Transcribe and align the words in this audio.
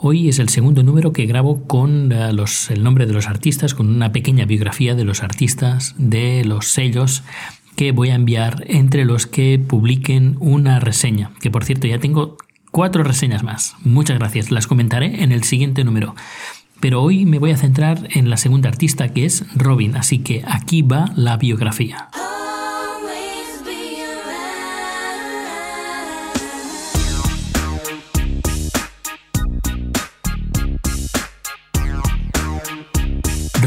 Hoy 0.00 0.28
es 0.28 0.38
el 0.38 0.48
segundo 0.48 0.84
número 0.84 1.12
que 1.12 1.26
grabo 1.26 1.64
con 1.64 2.12
eh, 2.12 2.32
los, 2.32 2.70
el 2.70 2.84
nombre 2.84 3.04
de 3.04 3.12
los 3.12 3.26
artistas, 3.26 3.74
con 3.74 3.88
una 3.88 4.12
pequeña 4.12 4.44
biografía 4.44 4.94
de 4.94 5.04
los 5.04 5.24
artistas, 5.24 5.96
de 5.98 6.44
los 6.44 6.68
sellos 6.68 7.24
que 7.74 7.90
voy 7.90 8.10
a 8.10 8.14
enviar 8.14 8.64
entre 8.68 9.04
los 9.04 9.26
que 9.26 9.58
publiquen 9.58 10.36
una 10.38 10.78
reseña, 10.78 11.32
que 11.40 11.50
por 11.50 11.64
cierto 11.64 11.88
ya 11.88 11.98
tengo 11.98 12.36
cuatro 12.70 13.02
reseñas 13.02 13.42
más. 13.42 13.74
Muchas 13.82 14.20
gracias, 14.20 14.52
las 14.52 14.68
comentaré 14.68 15.24
en 15.24 15.32
el 15.32 15.42
siguiente 15.42 15.82
número. 15.82 16.14
Pero 16.78 17.02
hoy 17.02 17.26
me 17.26 17.40
voy 17.40 17.50
a 17.50 17.56
centrar 17.56 18.06
en 18.12 18.30
la 18.30 18.36
segunda 18.36 18.68
artista 18.68 19.08
que 19.08 19.24
es 19.24 19.46
Robin, 19.56 19.96
así 19.96 20.20
que 20.20 20.44
aquí 20.46 20.82
va 20.82 21.12
la 21.16 21.36
biografía. 21.38 22.08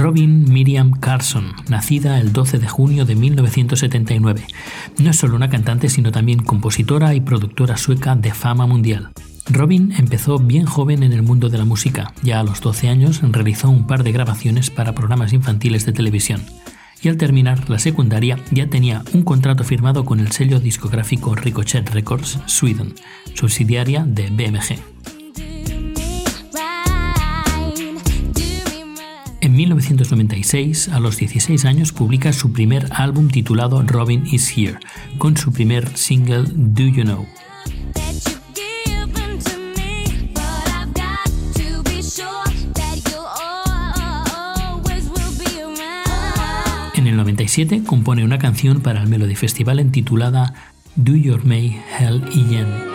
Robin 0.00 0.50
Miriam 0.50 0.92
Carson, 0.92 1.52
nacida 1.68 2.18
el 2.20 2.32
12 2.32 2.58
de 2.58 2.66
junio 2.66 3.04
de 3.04 3.14
1979. 3.14 4.46
No 4.96 5.10
es 5.10 5.16
solo 5.16 5.36
una 5.36 5.50
cantante, 5.50 5.90
sino 5.90 6.10
también 6.10 6.42
compositora 6.42 7.12
y 7.14 7.20
productora 7.20 7.76
sueca 7.76 8.16
de 8.16 8.32
fama 8.32 8.66
mundial. 8.66 9.10
Robin 9.50 9.92
empezó 9.98 10.38
bien 10.38 10.64
joven 10.64 11.02
en 11.02 11.12
el 11.12 11.22
mundo 11.22 11.50
de 11.50 11.58
la 11.58 11.66
música. 11.66 12.14
Ya 12.22 12.40
a 12.40 12.42
los 12.42 12.62
12 12.62 12.88
años 12.88 13.20
realizó 13.20 13.68
un 13.68 13.86
par 13.86 14.02
de 14.02 14.12
grabaciones 14.12 14.70
para 14.70 14.94
programas 14.94 15.34
infantiles 15.34 15.84
de 15.84 15.92
televisión. 15.92 16.40
Y 17.02 17.10
al 17.10 17.18
terminar 17.18 17.68
la 17.68 17.78
secundaria 17.78 18.38
ya 18.50 18.68
tenía 18.68 19.04
un 19.12 19.22
contrato 19.22 19.64
firmado 19.64 20.06
con 20.06 20.20
el 20.20 20.32
sello 20.32 20.60
discográfico 20.60 21.34
Ricochet 21.34 21.90
Records 21.90 22.38
Sweden, 22.46 22.94
subsidiaria 23.34 24.04
de 24.04 24.30
BMG. 24.30 25.19
1996, 29.60 30.88
a 30.88 31.00
los 31.00 31.18
16 31.18 31.66
años, 31.66 31.92
publica 31.92 32.32
su 32.32 32.50
primer 32.50 32.86
álbum 32.92 33.28
titulado 33.28 33.82
Robin 33.82 34.24
is 34.26 34.56
Here, 34.56 34.78
con 35.18 35.36
su 35.36 35.52
primer 35.52 35.98
single 35.98 36.44
Do 36.54 36.84
You 36.84 37.04
Know. 37.04 37.26
En 46.94 47.06
el 47.06 47.16
97 47.16 47.82
compone 47.84 48.24
una 48.24 48.38
canción 48.38 48.80
para 48.80 49.02
el 49.02 49.08
Melody 49.08 49.34
Festival 49.34 49.78
intitulada 49.80 50.54
Do 50.96 51.14
Your 51.14 51.44
May 51.44 51.78
Hell 51.98 52.24
Igen. 52.34 52.89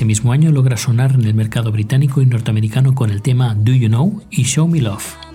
Ese 0.00 0.06
mismo 0.06 0.32
año 0.32 0.50
logra 0.50 0.78
sonar 0.78 1.12
en 1.12 1.26
el 1.26 1.34
mercado 1.34 1.70
británico 1.70 2.22
y 2.22 2.26
norteamericano 2.26 2.94
con 2.94 3.10
el 3.10 3.20
tema 3.20 3.54
Do 3.54 3.74
You 3.74 3.88
Know 3.88 4.22
y 4.30 4.44
Show 4.44 4.66
Me 4.66 4.80
Love. 4.80 5.29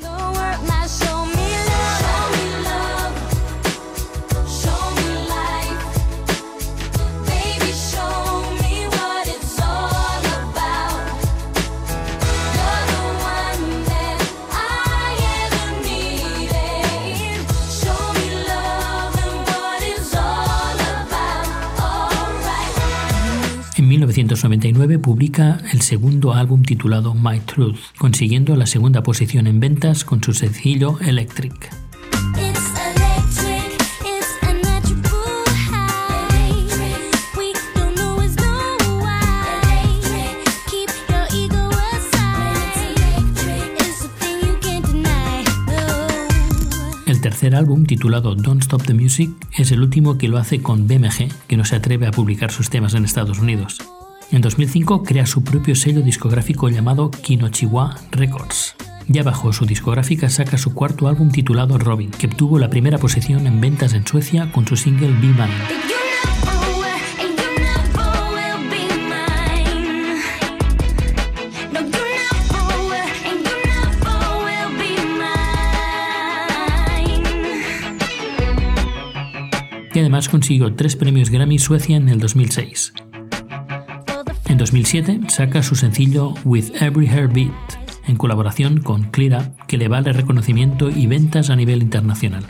1999 24.16 24.98
publica 25.00 25.60
el 25.74 25.82
segundo 25.82 26.34
álbum 26.34 26.64
titulado 26.64 27.14
My 27.14 27.42
Truth, 27.42 27.80
consiguiendo 27.98 28.56
la 28.56 28.66
segunda 28.66 29.04
posición 29.04 29.46
en 29.46 29.60
ventas 29.60 30.06
con 30.06 30.24
su 30.24 30.32
sencillo 30.32 30.98
Electric. 31.02 31.70
El 47.06 47.20
tercer 47.20 47.56
álbum, 47.56 47.86
titulado 47.86 48.36
Don't 48.36 48.62
Stop 48.62 48.84
the 48.84 48.94
Music, 48.94 49.32
es 49.58 49.72
el 49.74 49.82
último 49.82 50.18
que 50.18 50.30
lo 50.30 50.38
hace 50.38 50.62
con 50.62 50.88
BMG, 50.88 51.28
que 51.48 51.58
no 51.58 51.66
se 51.66 51.76
atreve 51.76 52.08
a 52.08 52.12
publicar 52.12 52.52
sus 52.52 52.70
temas 52.70 52.94
en 52.94 53.04
Estados 53.04 53.40
Unidos. 53.40 53.80
En 54.32 54.42
2005 54.42 55.04
crea 55.04 55.26
su 55.26 55.44
propio 55.44 55.76
sello 55.76 56.02
discográfico 56.02 56.70
llamado 56.70 57.12
Kinochiwa 57.12 57.96
Records. 58.12 58.76
Ya 59.08 59.24
bajo 59.24 59.54
su 59.54 59.66
discográfica 59.66 60.30
saca 60.30 60.58
su 60.58 60.74
cuarto 60.74 61.08
álbum 61.08 61.30
titulado 61.30 61.78
Robin, 61.78 62.10
que 62.10 62.28
obtuvo 62.28 62.58
la 62.58 62.70
primera 62.70 62.98
posición 62.98 63.46
en 63.46 63.62
ventas 63.62 63.94
en 63.94 64.06
Suecia 64.06 64.52
con 64.52 64.68
su 64.68 64.76
single 64.76 65.14
Be 65.14 65.28
Mine. 65.28 65.96
Y 79.94 80.00
además 80.00 80.28
consiguió 80.28 80.76
tres 80.76 80.98
premios 80.98 81.30
Grammy 81.30 81.58
Suecia 81.58 81.96
en 81.96 82.10
el 82.10 82.20
2006. 82.20 82.92
En 84.66 84.72
2007 84.72 85.20
saca 85.28 85.62
su 85.62 85.76
sencillo 85.76 86.34
With 86.44 86.82
Every 86.82 87.06
Heartbeat, 87.06 87.52
en 88.08 88.16
colaboración 88.16 88.82
con 88.82 89.04
Clear 89.12 89.40
Up, 89.40 89.68
que 89.68 89.78
le 89.78 89.88
vale 89.88 90.12
reconocimiento 90.12 90.90
y 90.90 91.06
ventas 91.06 91.52
a 91.52 91.56
nivel 91.56 91.84
internacional. 91.84 92.46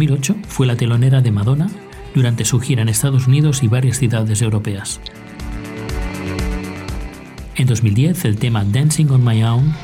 2008 0.00 0.36
fue 0.48 0.66
la 0.66 0.76
telonera 0.76 1.20
de 1.20 1.30
Madonna 1.30 1.68
durante 2.14 2.46
su 2.46 2.58
gira 2.58 2.80
en 2.80 2.88
Estados 2.88 3.26
Unidos 3.26 3.62
y 3.62 3.68
varias 3.68 3.98
ciudades 3.98 4.40
europeas. 4.40 4.98
En 7.54 7.66
2010 7.66 8.24
el 8.24 8.38
tema 8.38 8.64
Dancing 8.64 9.10
on 9.10 9.22
My 9.22 9.42
Own 9.44 9.74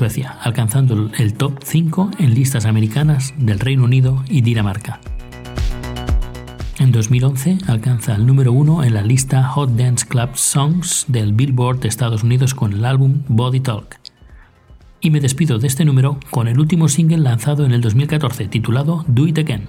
Suecia, 0.00 0.38
alcanzando 0.40 1.10
el 1.18 1.34
top 1.34 1.58
5 1.62 2.12
en 2.20 2.32
listas 2.32 2.64
americanas 2.64 3.34
del 3.36 3.60
Reino 3.60 3.84
Unido 3.84 4.24
y 4.30 4.40
Dinamarca. 4.40 4.98
En 6.78 6.90
2011 6.90 7.58
alcanza 7.66 8.14
el 8.14 8.24
número 8.26 8.50
1 8.50 8.84
en 8.84 8.94
la 8.94 9.02
lista 9.02 9.44
Hot 9.44 9.72
Dance 9.72 10.06
Club 10.06 10.30
Songs 10.36 11.04
del 11.06 11.34
Billboard 11.34 11.80
de 11.80 11.88
Estados 11.88 12.22
Unidos 12.22 12.54
con 12.54 12.72
el 12.72 12.86
álbum 12.86 13.24
Body 13.28 13.60
Talk. 13.60 14.00
Y 15.02 15.10
me 15.10 15.20
despido 15.20 15.58
de 15.58 15.66
este 15.66 15.84
número 15.84 16.18
con 16.30 16.48
el 16.48 16.58
último 16.58 16.88
single 16.88 17.18
lanzado 17.18 17.66
en 17.66 17.72
el 17.72 17.82
2014 17.82 18.48
titulado 18.48 19.04
Do 19.06 19.26
It 19.26 19.36
Again. 19.36 19.68